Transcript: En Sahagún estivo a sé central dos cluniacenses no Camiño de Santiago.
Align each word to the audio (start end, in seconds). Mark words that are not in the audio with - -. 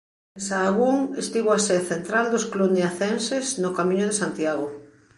En 0.37 0.41
Sahagún 0.47 0.97
estivo 1.23 1.49
a 1.53 1.59
sé 1.67 1.77
central 1.91 2.25
dos 2.33 2.45
cluniacenses 2.53 3.45
no 3.61 3.69
Camiño 3.77 4.05
de 4.07 4.19
Santiago. 4.21 4.67